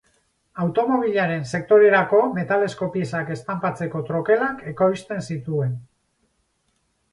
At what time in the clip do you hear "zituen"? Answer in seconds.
5.31-5.79